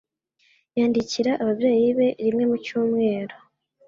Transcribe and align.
Yandikira 0.77 1.31
ababyeyi 1.41 1.87
be 1.97 2.07
rimwe 2.23 2.43
mu 2.49 2.57
cyumweru. 2.65 3.35